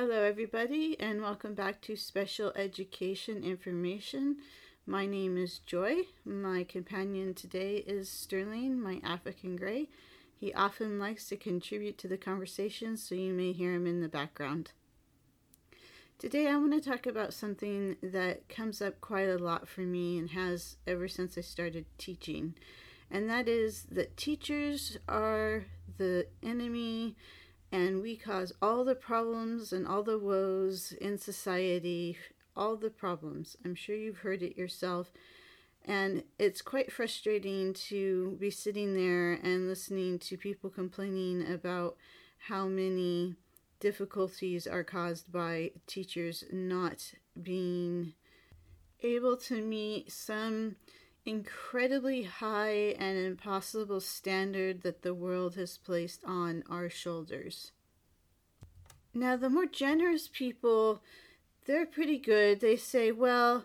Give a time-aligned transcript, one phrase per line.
[0.00, 4.36] Hello, everybody, and welcome back to Special Education Information.
[4.86, 6.02] My name is Joy.
[6.24, 9.88] My companion today is Sterling, my African Grey.
[10.38, 14.08] He often likes to contribute to the conversation, so you may hear him in the
[14.08, 14.70] background.
[16.16, 20.16] Today, I want to talk about something that comes up quite a lot for me
[20.16, 22.54] and has ever since I started teaching,
[23.10, 25.64] and that is that teachers are
[25.96, 27.16] the enemy
[27.70, 32.16] and we cause all the problems and all the woes in society,
[32.56, 33.56] all the problems.
[33.64, 35.10] I'm sure you've heard it yourself.
[35.84, 41.96] And it's quite frustrating to be sitting there and listening to people complaining about
[42.48, 43.36] how many
[43.80, 48.14] difficulties are caused by teachers not being
[49.02, 50.76] able to meet some
[51.24, 57.72] incredibly high and impossible standard that the world has placed on our shoulders.
[59.14, 61.02] Now, the more generous people,
[61.66, 62.60] they're pretty good.
[62.60, 63.64] They say, well,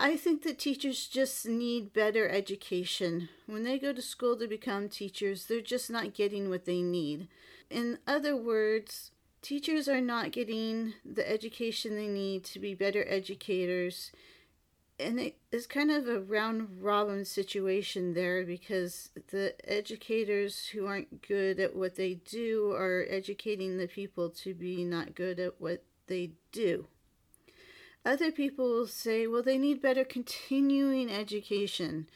[0.00, 3.28] I think that teachers just need better education.
[3.46, 7.28] When they go to school to become teachers, they're just not getting what they need.
[7.70, 14.10] In other words, teachers are not getting the education they need to be better educators
[15.02, 21.26] and it is kind of a round robin situation there because the educators who aren't
[21.26, 25.82] good at what they do are educating the people to be not good at what
[26.06, 26.86] they do.
[28.04, 32.08] Other people will say, well, they need better continuing education.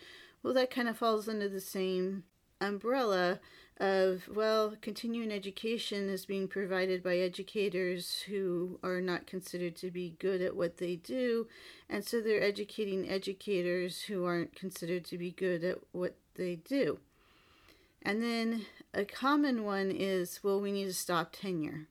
[0.42, 2.24] Well, that kind of falls under the same
[2.60, 3.40] umbrella
[3.78, 10.16] of, well, continuing education is being provided by educators who are not considered to be
[10.18, 11.46] good at what they do,
[11.88, 16.98] and so they're educating educators who aren't considered to be good at what they do.
[18.02, 21.88] And then a common one is, well, we need to stop tenure.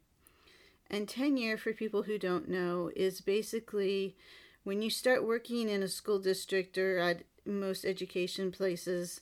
[0.89, 4.15] And tenure, for people who don't know, is basically
[4.63, 9.21] when you start working in a school district or at most education places,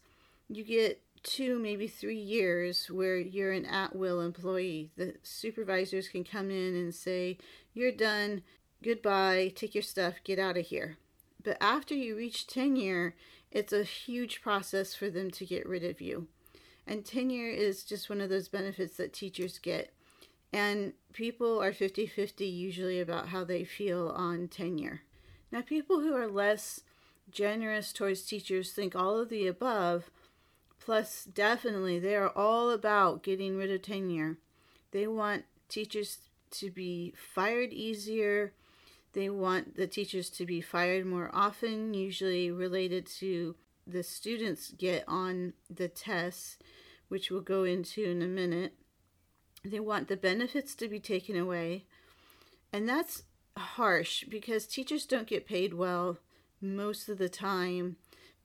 [0.49, 4.91] you get two, maybe three years where you're an at will employee.
[4.95, 7.37] The supervisors can come in and say,
[7.73, 8.43] You're done,
[8.83, 10.97] goodbye, take your stuff, get out of here.
[11.43, 13.15] But after you reach tenure,
[13.51, 16.27] it's a huge process for them to get rid of you.
[16.85, 19.93] And tenure is just one of those benefits that teachers get.
[20.51, 25.01] And people are 50 50 usually about how they feel on tenure.
[25.51, 26.81] Now, people who are less
[27.31, 30.09] generous towards teachers think all of the above
[30.85, 34.37] Plus, definitely, they are all about getting rid of tenure.
[34.91, 36.17] They want teachers
[36.51, 38.53] to be fired easier.
[39.13, 43.55] They want the teachers to be fired more often, usually related to
[43.87, 46.57] the students get on the tests,
[47.07, 48.73] which we'll go into in a minute.
[49.63, 51.85] They want the benefits to be taken away.
[52.73, 53.23] And that's
[53.55, 56.17] harsh because teachers don't get paid well
[56.59, 57.95] most of the time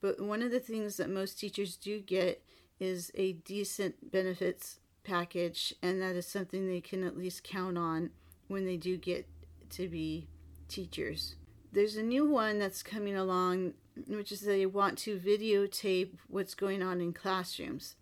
[0.01, 2.43] but one of the things that most teachers do get
[2.79, 8.11] is a decent benefits package, and that is something they can at least count on
[8.47, 9.27] when they do get
[9.71, 10.27] to be
[10.67, 11.35] teachers.
[11.71, 13.73] There's a new one that's coming along,
[14.07, 17.95] which is they want to videotape what's going on in classrooms.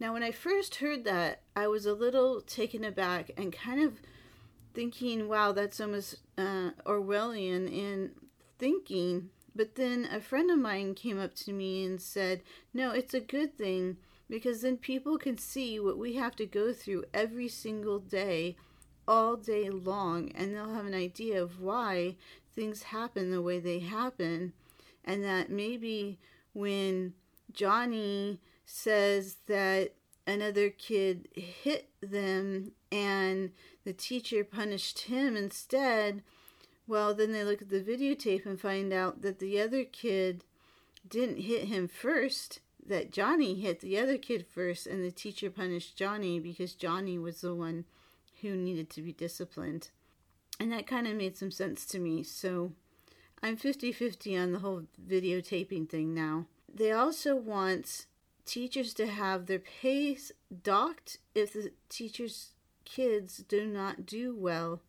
[0.00, 4.00] Now, when I first heard that, I was a little taken aback and kind of
[4.74, 8.10] thinking, wow, that's almost uh, Orwellian in
[8.58, 12.42] thinking but then a friend of mine came up to me and said,
[12.74, 13.96] No, it's a good thing
[14.28, 18.56] because then people can see what we have to go through every single day,
[19.08, 22.16] all day long, and they'll have an idea of why
[22.54, 24.52] things happen the way they happen.
[25.04, 26.18] And that maybe
[26.52, 27.14] when
[27.52, 29.94] Johnny says that
[30.26, 33.52] another kid hit them and
[33.84, 36.22] the teacher punished him instead,
[36.86, 40.44] well, then they look at the videotape and find out that the other kid
[41.08, 45.96] didn't hit him first, that Johnny hit the other kid first, and the teacher punished
[45.96, 47.84] Johnny because Johnny was the one
[48.42, 49.90] who needed to be disciplined.
[50.60, 52.22] And that kind of made some sense to me.
[52.22, 52.72] So
[53.42, 56.46] I'm 50 50 on the whole videotaping thing now.
[56.72, 58.06] They also want
[58.44, 60.16] teachers to have their pay
[60.62, 62.52] docked if the teacher's
[62.84, 64.80] kids do not do well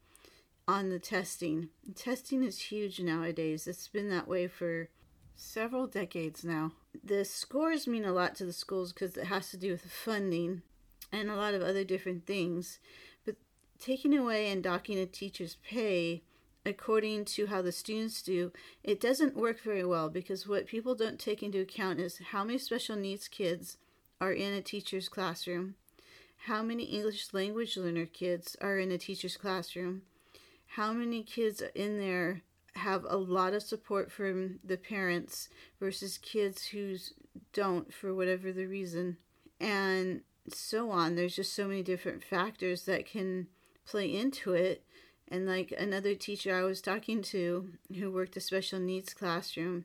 [0.67, 1.69] on the testing.
[1.95, 3.67] Testing is huge nowadays.
[3.67, 4.89] It's been that way for
[5.35, 6.73] several decades now.
[7.03, 10.63] The scores mean a lot to the schools because it has to do with funding
[11.11, 12.79] and a lot of other different things.
[13.25, 13.35] But
[13.79, 16.23] taking away and docking a teacher's pay
[16.65, 18.51] according to how the students do,
[18.83, 22.57] it doesn't work very well because what people don't take into account is how many
[22.57, 23.77] special needs kids
[24.19, 25.75] are in a teacher's classroom,
[26.47, 30.01] how many English language learner kids are in a teacher's classroom,
[30.75, 32.41] how many kids in there
[32.75, 35.49] have a lot of support from the parents
[35.79, 36.95] versus kids who
[37.53, 39.17] don't for whatever the reason
[39.59, 40.21] and
[40.53, 41.15] so on.
[41.15, 43.47] There's just so many different factors that can
[43.85, 44.83] play into it.
[45.27, 49.83] And like another teacher i was talking to who worked a special needs classroom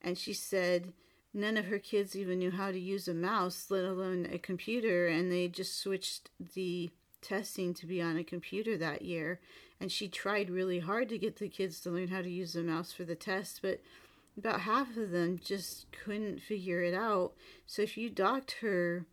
[0.00, 0.94] and she said
[1.34, 5.06] none of her kids even knew how to use a mouse let alone a computer
[5.06, 6.88] and they just switched the
[7.20, 9.40] testing to be on a computer that year
[9.80, 12.62] and she tried really hard to get the kids to learn how to use the
[12.62, 13.80] mouse for the test but
[14.38, 17.32] about half of them just couldn't figure it out.
[17.66, 19.04] So if you docked her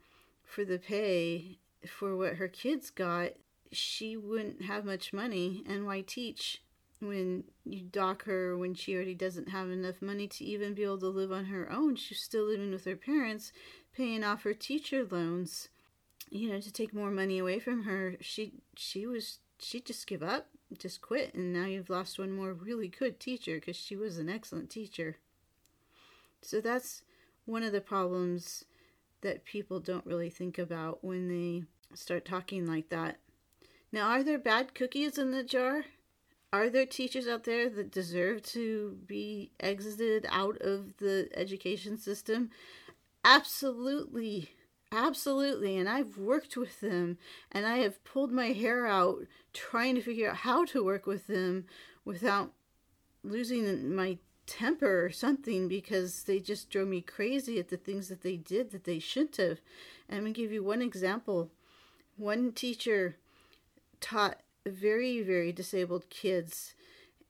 [0.43, 1.57] for the pay
[1.87, 3.31] for what her kids got
[3.71, 5.63] she wouldn't have much money.
[5.67, 6.61] And why teach
[7.01, 10.99] when you dock her when she already doesn't have enough money to even be able
[10.99, 11.95] to live on her own?
[11.95, 13.51] She's still living with her parents
[13.95, 15.69] paying off her teacher loans
[16.29, 18.15] you know to take more money away from her.
[18.21, 20.47] She she was she just give up
[20.77, 24.29] just quit and now you've lost one more really good teacher because she was an
[24.29, 25.17] excellent teacher.
[26.41, 27.03] So that's
[27.45, 28.65] one of the problems
[29.21, 31.63] that people don't really think about when they
[31.95, 33.17] start talking like that.
[33.91, 35.85] Now are there bad cookies in the jar?
[36.51, 42.49] Are there teachers out there that deserve to be exited out of the education system?
[43.23, 44.51] Absolutely
[44.91, 45.77] Absolutely.
[45.77, 47.17] And I've worked with them
[47.51, 51.27] and I have pulled my hair out trying to figure out how to work with
[51.27, 51.65] them
[52.05, 52.51] without
[53.23, 58.21] losing my temper or something because they just drove me crazy at the things that
[58.21, 59.59] they did that they shouldn't have.
[60.07, 61.49] And I'm going to give you one example.
[62.17, 63.17] One teacher
[63.99, 66.75] taught very, very disabled kids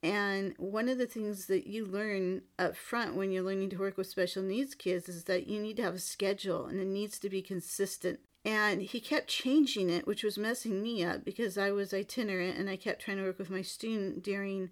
[0.06, 3.98] and one of the things that you learn up front when you're learning to work
[3.98, 7.18] with special needs kids is that you need to have a schedule and it needs
[7.18, 8.20] to be consistent.
[8.46, 12.70] And he kept changing it, which was messing me up because I was itinerant and
[12.70, 14.70] I kept trying to work with my student during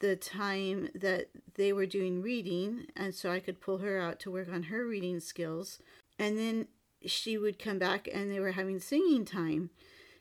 [0.00, 2.88] the time that they were doing reading.
[2.94, 5.78] And so I could pull her out to work on her reading skills.
[6.18, 6.66] And then
[7.06, 9.70] she would come back and they were having singing time.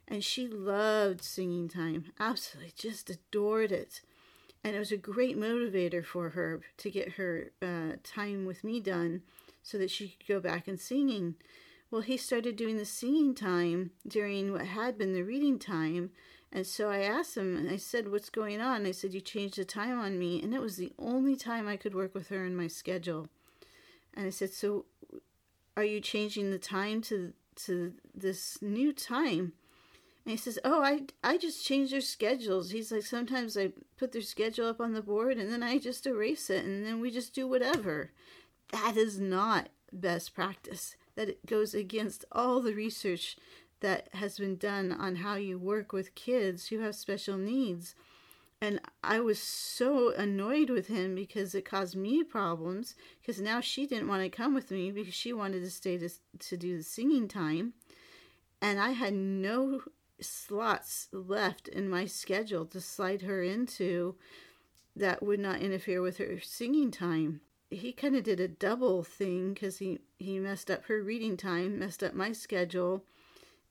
[0.08, 4.00] And she loved singing time, absolutely just adored it
[4.64, 8.80] and it was a great motivator for her to get her uh, time with me
[8.80, 9.22] done
[9.64, 11.36] so that she could go back and singing.
[11.90, 16.12] Well he started doing the singing time during what had been the reading time
[16.52, 18.86] and so i asked him and i said what's going on?
[18.86, 21.78] I said you changed the time on me and it was the only time i
[21.78, 23.30] could work with her in my schedule.
[24.14, 24.86] And i said so
[25.76, 29.54] are you changing the time to to this new time
[30.28, 34.12] and he says, "Oh, I I just change their schedules." He's like, "Sometimes I put
[34.12, 37.12] their schedule up on the board and then I just erase it and then we
[37.12, 38.12] just do whatever."
[38.74, 40.98] That is not best practice.
[41.16, 43.38] That it goes against all the research
[43.80, 47.96] that has been done on how you work with kids who have special needs.
[48.60, 53.88] And I was so annoyed with him because it caused me problems because now she
[53.88, 56.10] didn't want to come with me because she wanted to stay to,
[56.40, 57.76] to do the singing time.
[58.62, 59.84] And I had no
[60.20, 64.16] slots left in my schedule to slide her into
[64.96, 67.42] that would not interfere with her singing time.
[67.70, 71.80] He kind of did a double thing because he, he messed up her reading time,
[71.80, 73.04] messed up my schedule,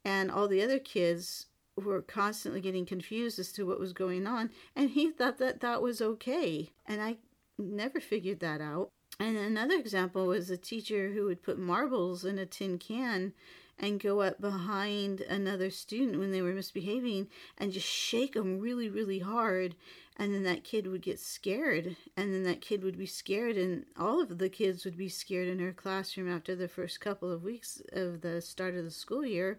[0.04, 1.46] and all the other kids
[1.76, 4.50] were constantly getting confused as to what was going on.
[4.74, 6.70] And he thought that that was okay.
[6.86, 7.16] And I
[7.58, 8.90] never figured that out.
[9.18, 13.32] And another example was a teacher who would put marbles in a tin can
[13.78, 17.28] and go up behind another student when they were misbehaving
[17.58, 19.74] and just shake them really, really hard.
[20.16, 21.96] And then that kid would get scared.
[22.16, 25.48] And then that kid would be scared, and all of the kids would be scared
[25.48, 29.26] in her classroom after the first couple of weeks of the start of the school
[29.26, 29.58] year.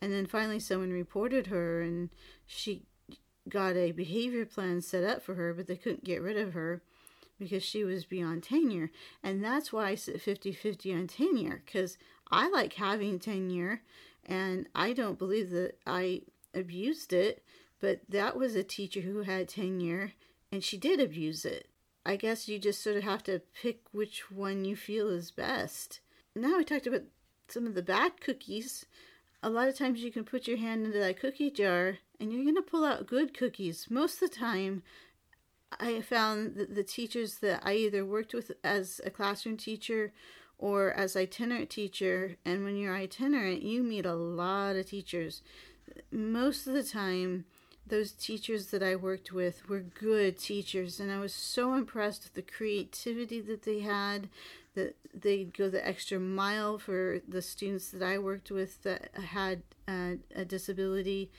[0.00, 2.08] And then finally, someone reported her, and
[2.46, 2.86] she
[3.48, 6.82] got a behavior plan set up for her, but they couldn't get rid of her
[7.38, 8.90] because she was beyond tenure.
[9.22, 11.98] And that's why I sit 50 50 on tenure because
[12.30, 13.82] I like having tenure,
[14.24, 16.22] and I don't believe that I
[16.54, 17.44] abused it,
[17.80, 20.12] but that was a teacher who had tenure,
[20.50, 21.68] and she did abuse it.
[22.04, 26.00] I guess you just sort of have to pick which one you feel is best.
[26.34, 27.02] Now I talked about
[27.48, 28.86] some of the bad cookies.
[29.42, 32.44] A lot of times you can put your hand into that cookie jar and you're
[32.44, 33.88] going to pull out good cookies.
[33.90, 34.82] Most of the time,
[35.80, 40.12] I found that the teachers that I either worked with as a classroom teacher
[40.58, 45.42] or as itinerant teacher and when you're itinerant you meet a lot of teachers.
[46.10, 47.44] Most of the time
[47.86, 52.34] those teachers that I worked with were good teachers and I was so impressed with
[52.34, 54.28] the creativity that they had
[54.74, 59.62] that they'd go the extra mile for the students that I worked with that had
[59.88, 61.30] uh, a disability.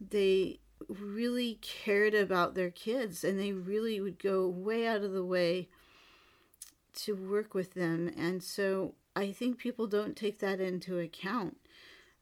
[0.00, 5.24] They really cared about their kids and they really would go way out of the
[5.24, 5.68] way
[6.94, 8.10] to work with them.
[8.16, 11.58] And so I think people don't take that into account.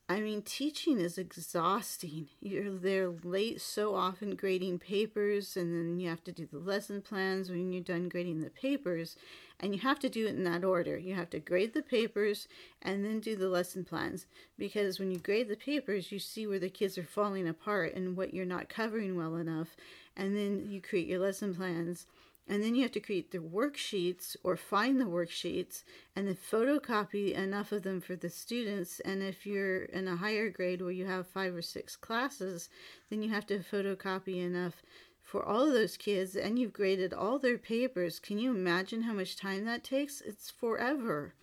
[0.09, 2.29] I mean, teaching is exhausting.
[2.41, 7.01] You're there late so often grading papers, and then you have to do the lesson
[7.01, 9.17] plans when you're done grading the papers.
[9.61, 10.99] And you have to do it in that order.
[10.99, 12.49] You have to grade the papers
[12.83, 14.27] and then do the lesson plans.
[14.59, 18.17] Because when you grade the papers, you see where the kids are falling apart and
[18.17, 19.77] what you're not covering well enough.
[20.17, 22.07] And then you create your lesson plans
[22.47, 25.83] and then you have to create the worksheets or find the worksheets
[26.15, 29.01] and then photocopy enough of them for the students.
[29.01, 32.69] And if you're in a higher grade where you have five or six classes,
[33.09, 34.83] then you have to photocopy enough
[35.25, 38.21] for all of those kids and you've graded all their papers.
[38.21, 40.21] Can you imagine how much time that takes?
[40.21, 41.35] It's forever.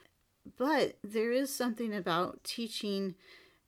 [0.57, 3.15] But there is something about teaching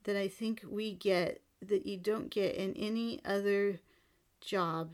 [0.05, 3.79] that I think we get that you don't get in any other
[4.39, 4.91] job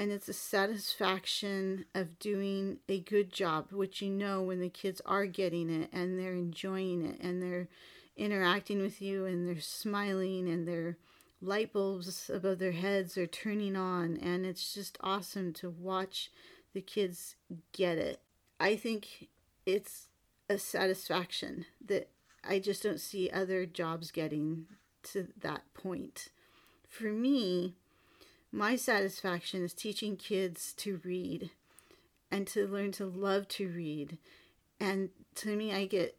[0.00, 5.02] and it's a satisfaction of doing a good job, which you know when the kids
[5.04, 7.68] are getting it and they're enjoying it and they're
[8.16, 10.96] interacting with you and they're smiling and their
[11.40, 16.30] light bulbs above their heads are turning on and it's just awesome to watch
[16.74, 17.36] the kids
[17.72, 18.20] get it.
[18.58, 19.28] I think
[19.64, 20.08] it's
[20.48, 22.08] a satisfaction that
[22.48, 24.66] I just don't see other jobs getting
[25.12, 26.28] to that point.
[26.88, 27.74] For me,
[28.52, 31.50] my satisfaction is teaching kids to read
[32.30, 34.18] and to learn to love to read.
[34.78, 36.16] And to me, I get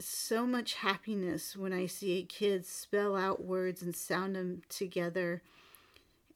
[0.00, 5.42] so much happiness when I see a kid spell out words and sound them together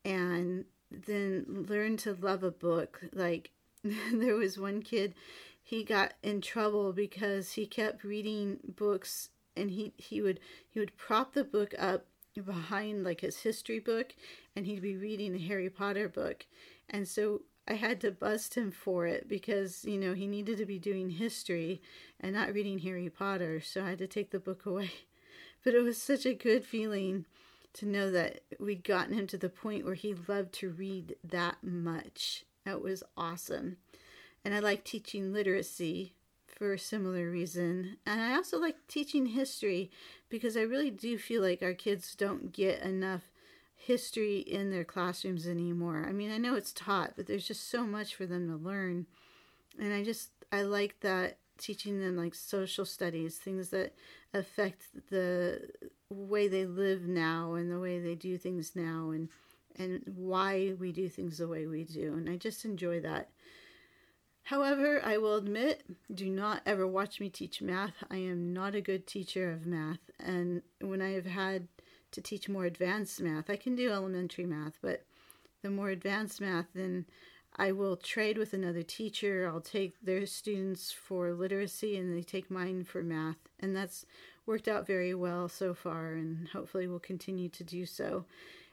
[0.05, 3.01] and then learn to love a book.
[3.13, 3.51] Like,
[3.85, 5.15] there was one kid,
[5.63, 10.97] he got in trouble because he kept reading books and he, he would he would
[10.97, 12.07] prop the book up
[12.45, 14.15] behind like his history book
[14.55, 16.47] and he'd be reading a Harry Potter book.
[16.89, 20.65] And so I had to bust him for it because, you know, he needed to
[20.67, 21.83] be doing history
[22.19, 23.61] and not reading Harry Potter.
[23.61, 24.91] So I had to take the book away.
[25.65, 27.27] But it was such a good feeling
[27.75, 31.57] to know that we'd gotten him to the point where he loved to read that
[31.63, 32.45] much.
[32.65, 33.77] That was awesome.
[34.45, 36.15] And I like teaching literacy
[36.47, 37.97] for a similar reason.
[38.07, 39.91] And I also like teaching history
[40.29, 43.33] because I really do feel like our kids don't get enough
[43.79, 46.05] history in their classrooms anymore.
[46.07, 49.07] I mean, I know it's taught, but there's just so much for them to learn.
[49.81, 53.95] And I just, I like that teaching them like social studies, things that
[54.35, 55.71] affect the
[56.11, 59.29] way they live now and the way they do things now and
[59.77, 62.15] and why we do things the way we do.
[62.15, 63.29] And I just enjoy that.
[64.43, 67.93] However, I will admit, do not ever watch me teach math.
[68.11, 70.11] I am not a good teacher of math.
[70.19, 71.69] And when I have had
[72.13, 75.05] to teach more advanced math, I can do elementary math, but
[75.63, 77.07] the more advanced math, then
[77.57, 79.51] I will trade with another teacher.
[79.53, 83.39] I'll take their students for literacy and they take mine for math.
[83.59, 84.07] And that's
[84.47, 88.25] worked out very well so far and hopefully will continue to do so.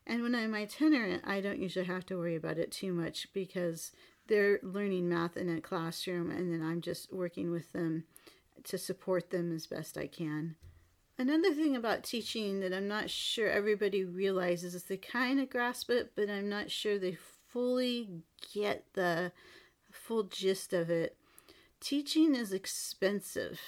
[0.06, 3.92] And when I'm itinerant, I don't usually have to worry about it too much because
[4.27, 8.04] they're learning math in a classroom and then I'm just working with them
[8.65, 10.56] to support them as best I can.
[11.17, 15.89] Another thing about teaching that I'm not sure everybody realizes is they kind of grasp
[15.89, 17.17] it, but I'm not sure they
[17.50, 18.10] fully
[18.53, 19.31] get the
[19.91, 21.15] full gist of it.
[21.79, 23.60] Teaching is expensive.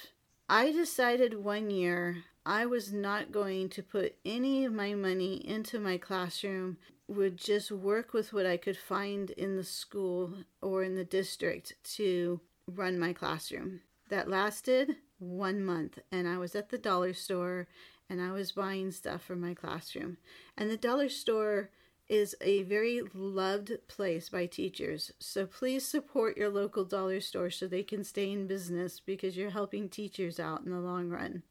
[0.48, 5.78] I decided one year I was not going to put any of my money into
[5.78, 6.76] my classroom
[7.06, 11.74] would just work with what I could find in the school or in the district
[11.94, 13.80] to run my classroom.
[14.10, 17.68] That lasted one month, and I was at the dollar store
[18.10, 20.16] and I was buying stuff for my classroom.
[20.56, 21.70] And the dollar store
[22.08, 25.12] is a very loved place by teachers.
[25.18, 29.50] So please support your local dollar store so they can stay in business because you're
[29.50, 31.42] helping teachers out in the long run.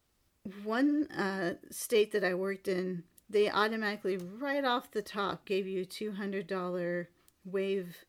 [0.64, 5.82] One uh, state that I worked in they automatically right off the top gave you
[5.82, 7.08] a $200
[7.46, 8.06] wave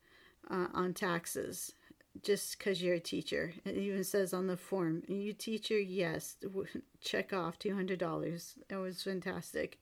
[0.48, 1.72] uh, on taxes
[2.22, 3.52] just because you're a teacher.
[3.64, 6.36] It even says on the form, you teacher, yes,
[7.00, 8.58] check off $200.
[8.68, 9.78] It was fantastic.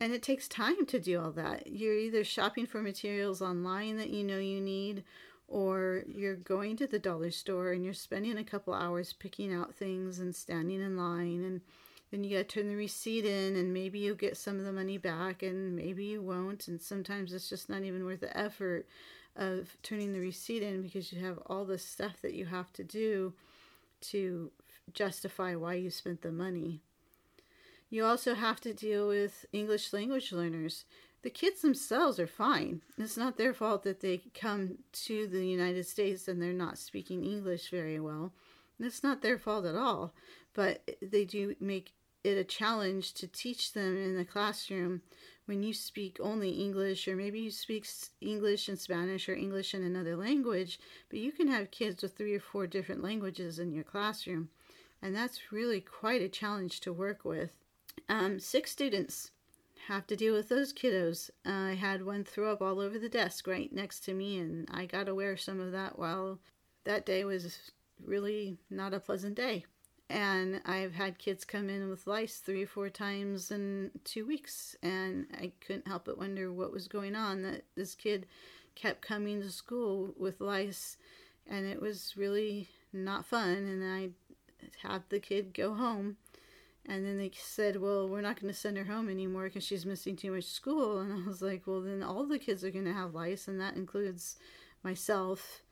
[0.00, 1.66] And it takes time to do all that.
[1.66, 5.02] You're either shopping for materials online that you know you need,
[5.48, 9.74] or you're going to the dollar store and you're spending a couple hours picking out
[9.74, 11.62] things and standing in line and
[12.10, 14.72] then you got to turn the receipt in and maybe you'll get some of the
[14.72, 18.86] money back and maybe you won't and sometimes it's just not even worth the effort
[19.38, 22.84] of turning the receipt in because you have all the stuff that you have to
[22.84, 23.32] do
[24.00, 24.50] to
[24.92, 26.80] justify why you spent the money
[27.90, 30.84] you also have to deal with english language learners
[31.22, 32.82] the kids themselves are fine.
[32.96, 37.24] It's not their fault that they come to the United States and they're not speaking
[37.24, 38.32] English very well.
[38.78, 40.14] It's not their fault at all,
[40.54, 41.92] but they do make
[42.24, 45.02] it a challenge to teach them in the classroom
[45.46, 47.86] when you speak only English, or maybe you speak
[48.20, 52.34] English and Spanish or English and another language, but you can have kids with three
[52.34, 54.50] or four different languages in your classroom.
[55.00, 57.50] And that's really quite a challenge to work with.
[58.08, 59.30] Um, six students
[59.86, 61.30] have to deal with those kiddos.
[61.46, 64.68] Uh, I had one throw up all over the desk right next to me, and
[64.70, 66.40] I got to wear some of that while
[66.84, 67.72] that day was
[68.04, 69.64] really not a pleasant day.
[70.10, 74.74] And I've had kids come in with lice three or four times in two weeks,
[74.82, 77.42] and I couldn't help but wonder what was going on.
[77.42, 78.26] That this kid
[78.74, 80.96] kept coming to school with lice,
[81.46, 83.50] and it was really not fun.
[83.50, 84.10] And I
[84.86, 86.16] had the kid go home,
[86.86, 89.84] and then they said, "Well, we're not going to send her home anymore because she's
[89.84, 92.86] missing too much school." And I was like, "Well, then all the kids are going
[92.86, 94.36] to have lice, and that includes
[94.82, 95.62] myself."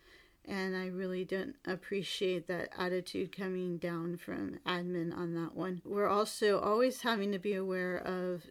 [0.47, 5.83] And I really don't appreciate that attitude coming down from admin on that one.
[5.85, 8.43] We're also always having to be aware of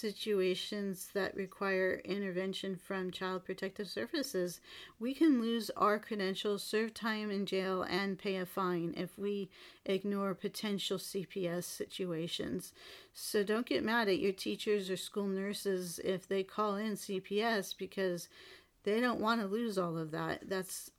[0.00, 4.60] situations that require intervention from Child Protective Services.
[4.98, 9.50] We can lose our credentials, serve time in jail, and pay a fine if we
[9.84, 12.72] ignore potential CPS situations.
[13.12, 17.76] So don't get mad at your teachers or school nurses if they call in CPS
[17.76, 18.28] because
[18.84, 20.48] they don't want to lose all of that.
[20.48, 20.90] That's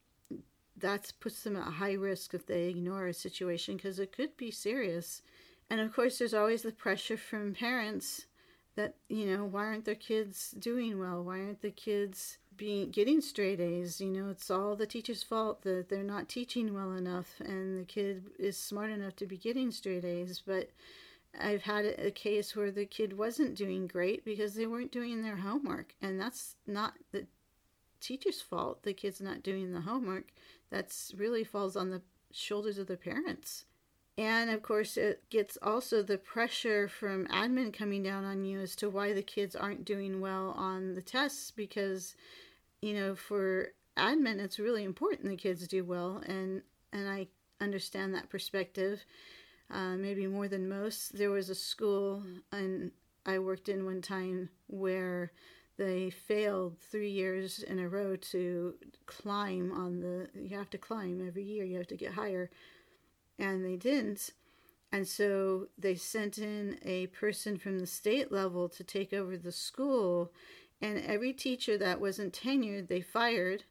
[0.77, 4.35] that puts them at a high risk if they ignore a situation because it could
[4.37, 5.21] be serious.
[5.69, 8.25] And of course, there's always the pressure from parents
[8.75, 11.23] that, you know, why aren't their kids doing well?
[11.23, 13.99] Why aren't the kids being getting straight A's?
[13.99, 17.85] You know, it's all the teacher's fault that they're not teaching well enough and the
[17.85, 20.41] kid is smart enough to be getting straight A's.
[20.45, 20.69] But
[21.39, 25.37] I've had a case where the kid wasn't doing great because they weren't doing their
[25.37, 25.95] homework.
[26.01, 27.27] And that's not the
[28.01, 30.33] teacher's fault the kid's not doing the homework
[30.69, 33.65] that's really falls on the shoulders of the parents.
[34.17, 38.75] And of course it gets also the pressure from admin coming down on you as
[38.77, 42.15] to why the kids aren't doing well on the tests because
[42.81, 46.61] you know for admin it's really important the kids do well and
[46.93, 47.27] and i
[47.59, 49.05] understand that perspective.
[49.69, 52.21] Uh, maybe more than most there was a school
[52.51, 52.91] and
[53.25, 55.31] i worked in one time where
[55.81, 58.75] they failed three years in a row to
[59.07, 62.51] climb on the you have to climb every year you have to get higher.
[63.39, 64.29] And they didn't.
[64.91, 69.51] And so they sent in a person from the state level to take over the
[69.51, 70.31] school.
[70.79, 73.63] And every teacher that wasn't tenured they fired.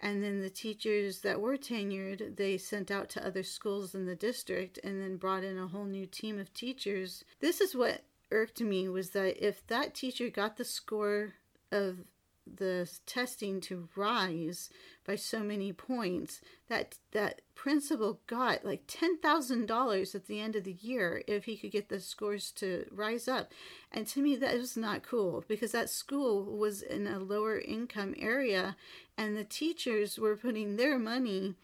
[0.00, 4.14] And then the teachers that were tenured they sent out to other schools in the
[4.16, 7.24] district and then brought in a whole new team of teachers.
[7.40, 11.32] This is what irked me was that if that teacher got the score
[11.74, 11.98] of
[12.46, 14.68] the testing to rise
[15.06, 20.76] by so many points that that principal got like $10,000 at the end of the
[20.80, 23.52] year if he could get the scores to rise up.
[23.90, 28.14] And to me that was not cool because that school was in a lower income
[28.18, 28.76] area
[29.16, 31.54] and the teachers were putting their money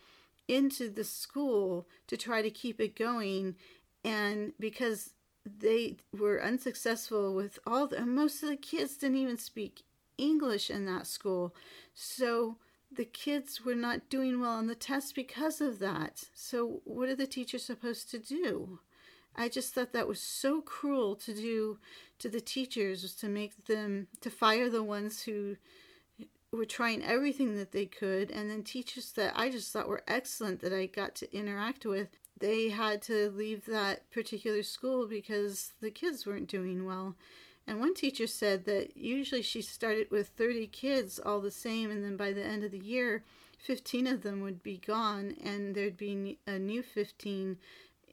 [0.48, 3.54] into the school to try to keep it going.
[4.02, 5.10] And because
[5.44, 9.82] they were unsuccessful with all the most of the kids didn't even speak
[10.20, 11.54] English in that school.
[11.94, 12.56] So
[12.92, 16.24] the kids were not doing well on the test because of that.
[16.34, 18.80] So, what are the teachers supposed to do?
[19.36, 21.78] I just thought that was so cruel to do
[22.18, 25.56] to the teachers was to make them to fire the ones who
[26.52, 30.60] were trying everything that they could and then teachers that I just thought were excellent
[30.60, 32.08] that I got to interact with
[32.40, 37.14] they had to leave that particular school because the kids weren't doing well
[37.66, 42.04] and one teacher said that usually she started with 30 kids all the same, and
[42.04, 43.22] then by the end of the year,
[43.58, 47.58] 15 of them would be gone, and there'd be a new 15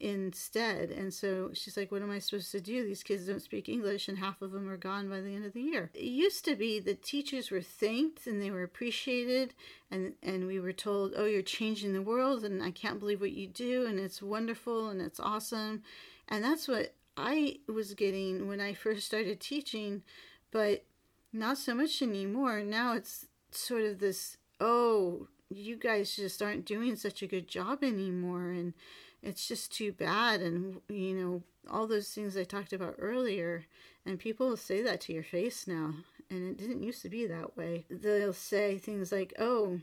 [0.00, 0.90] instead.
[0.90, 2.84] And so she's like, What am I supposed to do?
[2.84, 5.52] These kids don't speak English, and half of them are gone by the end of
[5.52, 5.90] the year.
[5.94, 9.54] It used to be that teachers were thanked and they were appreciated,
[9.90, 13.32] and, and we were told, Oh, you're changing the world, and I can't believe what
[13.32, 15.82] you do, and it's wonderful and it's awesome.
[16.28, 20.02] And that's what I was getting when I first started teaching,
[20.50, 20.84] but
[21.32, 22.60] not so much anymore.
[22.60, 27.82] Now it's sort of this, oh, you guys just aren't doing such a good job
[27.82, 28.74] anymore and
[29.22, 33.64] it's just too bad and you know all those things I talked about earlier
[34.06, 35.94] and people will say that to your face now
[36.30, 37.86] and it didn't used to be that way.
[37.90, 39.80] They'll say things like, "Oh,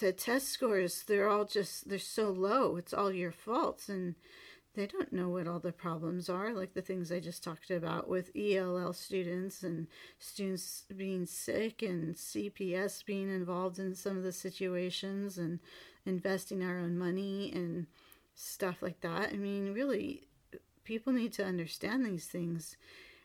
[0.00, 2.76] the test scores they're all just they're so low.
[2.76, 4.16] It's all your fault." And
[4.74, 8.08] they don't know what all the problems are, like the things I just talked about
[8.08, 9.86] with ELL students and
[10.18, 15.60] students being sick and CPS being involved in some of the situations and
[16.06, 17.86] investing our own money and
[18.34, 19.30] stuff like that.
[19.32, 20.26] I mean, really,
[20.84, 22.76] people need to understand these things.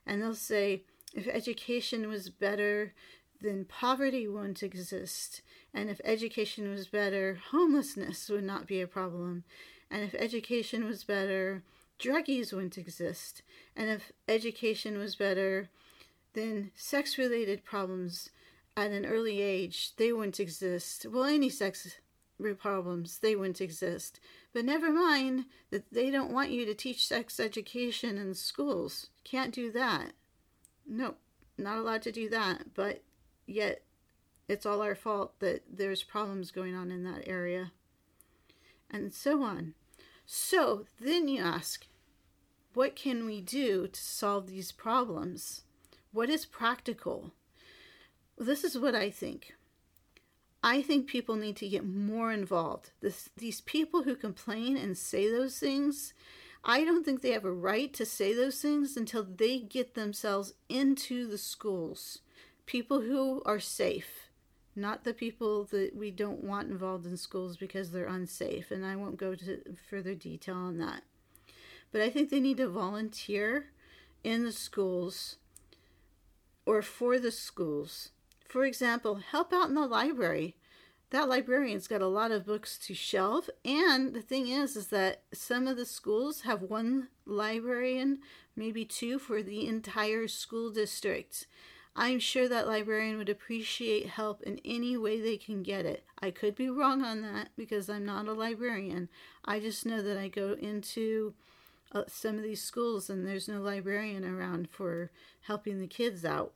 [0.06, 0.84] And they'll say,
[1.14, 2.94] if education was better,
[3.42, 5.42] then poverty won't exist.
[5.74, 9.44] And if education was better, homelessness would not be a problem.
[9.90, 11.64] And if education was better,
[12.00, 13.42] druggies wouldn't exist.
[13.76, 15.70] And if education was better,
[16.34, 18.30] then sex related problems
[18.76, 21.06] at an early age, they wouldn't exist.
[21.10, 22.00] Well, any sex
[22.60, 24.20] problems, they wouldn't exist.
[24.54, 29.08] But never mind that they don't want you to teach sex education in schools.
[29.24, 30.14] Can't do that.
[30.86, 31.16] No,
[31.58, 32.76] not allowed to do that.
[32.76, 33.02] But
[33.48, 33.82] yet,
[34.48, 37.72] it's all our fault that there's problems going on in that area
[38.90, 39.74] and so on.
[40.26, 41.88] So then you ask,
[42.74, 45.64] what can we do to solve these problems?
[46.12, 47.32] What is practical?
[48.38, 49.54] This is what I think.
[50.64, 52.92] I think people need to get more involved.
[53.02, 56.14] This, these people who complain and say those things,
[56.64, 60.54] I don't think they have a right to say those things until they get themselves
[60.68, 62.20] into the schools.
[62.66, 64.27] People who are safe
[64.78, 68.72] not the people that we don't want involved in schools because they're unsafe.
[68.72, 71.02] And I won't go to further detail on that.
[71.92, 73.72] But I think they need to volunteer
[74.24, 75.38] in the schools
[76.66, 78.10] or for the schools.
[78.48, 80.56] For example, help out in the library.
[81.10, 85.22] That librarian's got a lot of books to shelve, and the thing is, is that
[85.34, 88.20] some of the schools have one librarian,
[88.58, 91.48] maybe two, for the entire school district.
[92.00, 96.04] I'm sure that librarian would appreciate help in any way they can get it.
[96.22, 99.10] I could be wrong on that because I'm not a librarian.
[99.44, 101.34] I just know that I go into
[101.92, 105.10] uh, some of these schools and there's no librarian around for
[105.42, 106.54] helping the kids out.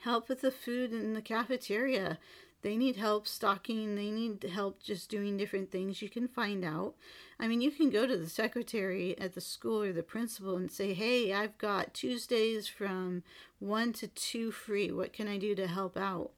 [0.00, 2.18] Help with the food in the cafeteria.
[2.62, 6.02] They need help stocking, they need help just doing different things.
[6.02, 6.94] You can find out.
[7.38, 10.70] I mean, you can go to the secretary at the school or the principal and
[10.70, 13.22] say, hey, I've got Tuesdays from
[13.58, 14.90] 1 to 2 free.
[14.90, 16.30] What can I do to help out?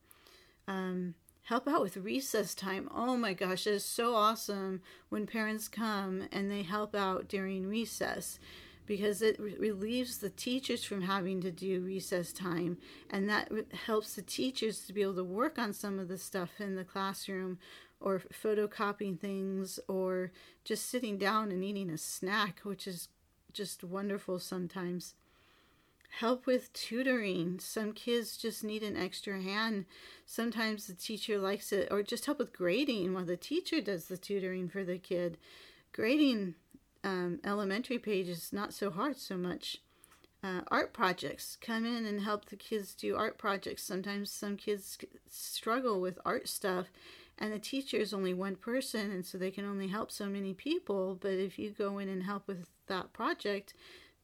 [0.67, 2.91] Um, help out with recess time.
[2.95, 8.39] Oh my gosh, it's so awesome when parents come and they help out during recess
[8.89, 12.79] because it re- relieves the teachers from having to do recess time
[13.11, 16.19] and that re- helps the teachers to be able to work on some of the
[16.19, 17.59] stuff in the classroom
[18.01, 20.33] or photocopying things or
[20.65, 23.09] just sitting down and eating a snack, which is
[23.53, 25.15] just wonderful sometimes.
[26.21, 27.59] Help with tutoring.
[27.61, 29.85] Some kids just need an extra hand.
[30.25, 34.17] Sometimes the teacher likes it, or just help with grading while the teacher does the
[34.17, 35.37] tutoring for the kid.
[35.93, 36.55] Grading
[37.09, 39.79] um, elementary pages not so hard so much.
[40.43, 43.83] Uh, art projects come in and help the kids do art projects.
[43.83, 46.87] Sometimes some kids struggle with art stuff,
[47.39, 50.53] and the teacher is only one person and so they can only help so many
[50.53, 53.75] people but if you go in and help with that project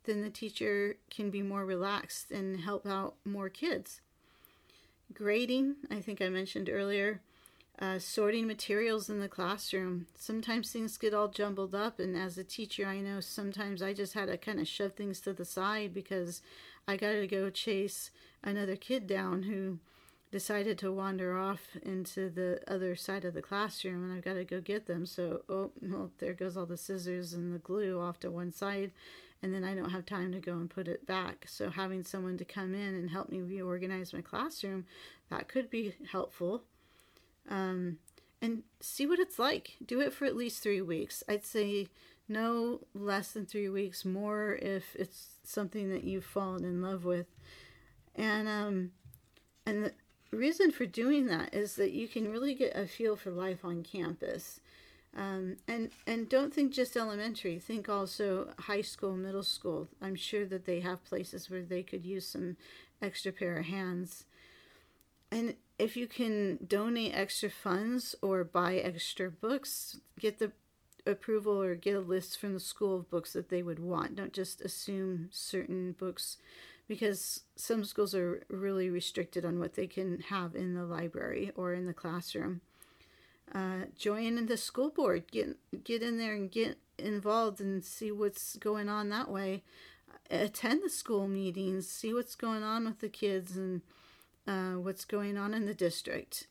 [0.04, 4.00] then the teacher can be more relaxed and help out more kids
[5.12, 7.20] grading i think i mentioned earlier
[7.80, 12.44] uh, sorting materials in the classroom sometimes things get all jumbled up and as a
[12.44, 15.92] teacher i know sometimes i just had to kind of shove things to the side
[15.92, 16.40] because
[16.86, 18.10] i got to go chase
[18.44, 19.78] another kid down who
[20.34, 24.44] decided to wander off into the other side of the classroom and I've got to
[24.44, 25.06] go get them.
[25.06, 28.90] So, oh, well, there goes all the scissors and the glue off to one side,
[29.44, 31.44] and then I don't have time to go and put it back.
[31.46, 34.86] So, having someone to come in and help me reorganize my classroom,
[35.30, 36.64] that could be helpful.
[37.48, 37.98] Um,
[38.40, 39.76] and see what it's like.
[39.84, 41.22] Do it for at least three weeks.
[41.28, 41.88] I'd say
[42.28, 47.26] no less than three weeks, more if it's something that you've fallen in love with.
[48.14, 48.90] And, um,
[49.66, 49.92] and the,
[50.34, 53.82] reason for doing that is that you can really get a feel for life on
[53.82, 54.60] campus.
[55.16, 57.58] Um, and and don't think just elementary.
[57.60, 59.88] Think also high school, middle school.
[60.02, 62.56] I'm sure that they have places where they could use some
[63.00, 64.24] extra pair of hands.
[65.30, 70.52] And if you can donate extra funds or buy extra books, get the
[71.06, 74.16] approval or get a list from the school of books that they would want.
[74.16, 76.38] Don't just assume certain books
[76.86, 81.72] because some schools are really restricted on what they can have in the library or
[81.72, 82.60] in the classroom.
[83.54, 88.10] Uh, join in the school board, get get in there and get involved and see
[88.10, 89.62] what's going on that way.
[90.30, 93.82] Attend the school meetings, see what's going on with the kids and
[94.46, 96.46] uh, what's going on in the district.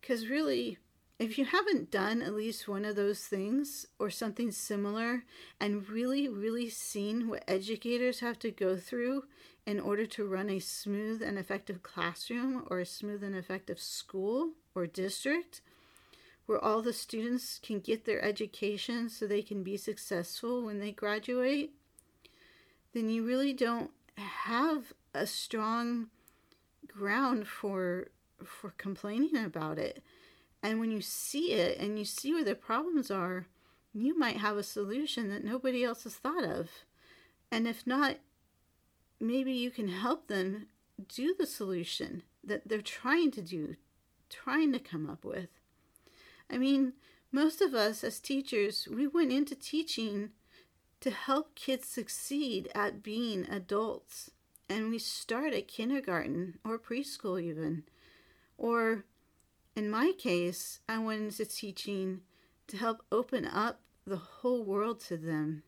[0.00, 0.78] Because really,
[1.20, 5.24] If you haven't done at least one of those things or something similar
[5.60, 9.24] and really, really seen what educators have to go through
[9.66, 14.52] in order to run a smooth and effective classroom or a smooth and effective school
[14.74, 15.60] or district,
[16.46, 20.90] where all the students can get their education so they can be successful when they
[20.90, 21.74] graduate,
[22.94, 26.08] then you really don't have a strong
[27.00, 28.08] ground for
[28.44, 30.02] for complaining about it.
[30.62, 33.46] And when you see it and you see where the problems are,
[33.92, 36.68] you might have a solution that nobody else has thought of.
[37.50, 38.16] And if not,
[39.18, 40.66] maybe you can help them
[41.08, 43.76] do the solution that they're trying to do,
[44.28, 45.48] trying to come up with.
[46.50, 46.92] I mean,
[47.32, 50.30] most of us as teachers, we went into teaching
[51.00, 54.30] to help kids succeed at being adults.
[54.70, 57.82] And we start at kindergarten or preschool, even.
[58.56, 59.04] Or
[59.74, 62.20] in my case, I went into teaching
[62.68, 65.64] to help open up the whole world to them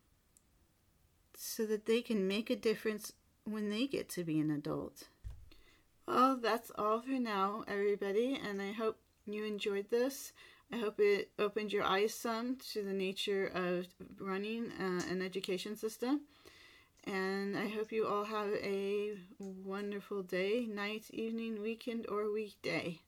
[1.35, 3.11] so that they can make a difference
[3.43, 5.09] when they get to be an adult.
[6.07, 10.31] Well, that's all for now, everybody, and I hope you enjoyed this.
[10.71, 13.87] I hope it opened your eyes some to the nature of
[14.17, 16.21] running uh, an education system.
[17.05, 22.99] And I hope you all have a wonderful day, night, evening, weekend, or weekday.